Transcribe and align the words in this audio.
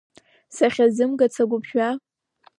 Сахьазымгац 0.55 1.35
агәыԥжәа?! 1.41 1.89